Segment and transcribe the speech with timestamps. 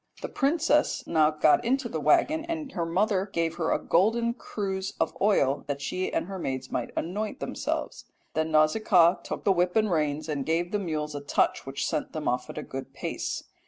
[0.23, 4.93] The princess now got into the waggon, and her mother gave her a golden cruse
[4.99, 8.05] of oil that she and her maids might anoint themselves.
[8.33, 12.13] "Then Nausicaa took the whip and reins and gave the mules a touch which sent
[12.13, 13.43] them off at a good pace.